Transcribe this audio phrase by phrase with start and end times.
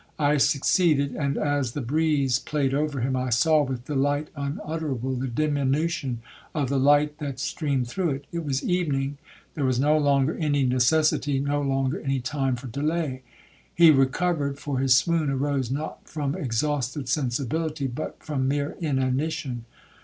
[0.17, 5.27] I succeeded, and, as the breeze played over him, I saw with delight unutterable the
[5.27, 6.21] diminution
[6.55, 8.25] of the light that streamed through it.
[8.31, 13.21] It was evening,—there was no longer any necessity, no longer any time for delay.
[13.75, 19.65] He recovered, for his swoon arose not from exhausted sensibility, but from mere inanition.